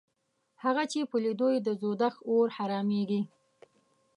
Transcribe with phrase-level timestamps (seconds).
[0.63, 3.21] هغه چې په لیدو یې د دوزخ اور حرامېږي